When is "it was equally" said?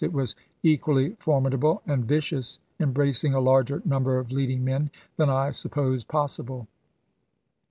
0.03-1.11